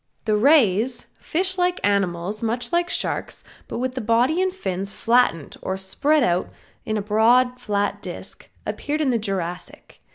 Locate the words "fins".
4.51-4.91